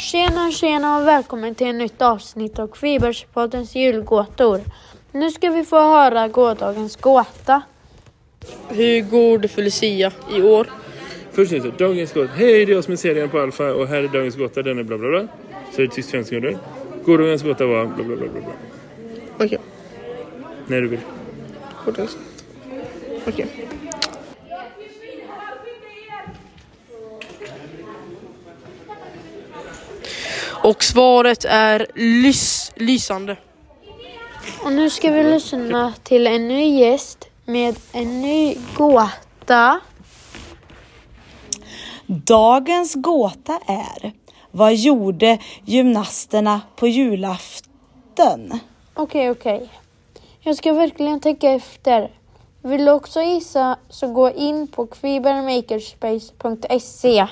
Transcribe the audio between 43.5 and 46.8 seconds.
är Vad gjorde gymnasterna